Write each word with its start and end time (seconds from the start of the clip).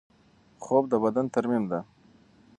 خوب 0.63 0.83
د 0.91 0.93
بدن 1.03 1.25
ترمیم 1.33 1.63
دی. 1.71 1.79